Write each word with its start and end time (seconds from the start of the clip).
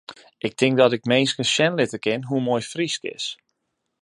Ik 0.37 0.53
tink 0.55 0.77
dat 0.77 0.91
ik 0.97 1.03
minsken 1.11 1.47
sjen 1.53 1.73
litte 1.79 1.99
kin 2.05 2.23
hoe 2.29 2.41
moai 2.47 2.61
Frysk 2.71 3.03
is. 3.15 3.25